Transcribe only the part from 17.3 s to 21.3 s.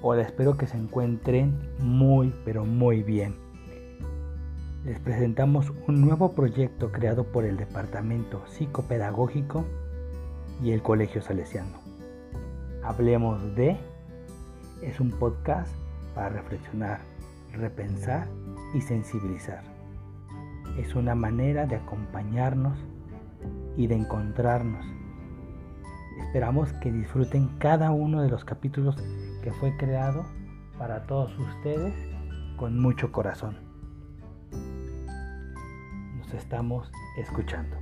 repensar y sensibilizar. Es una